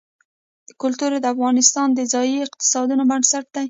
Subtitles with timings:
[0.81, 3.59] کلتور د افغانستان د ځایي اقتصادونو بنسټ دی.